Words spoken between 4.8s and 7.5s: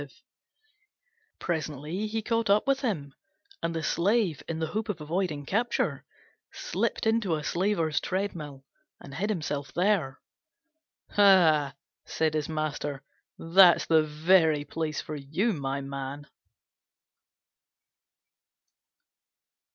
of avoiding capture, slipped into a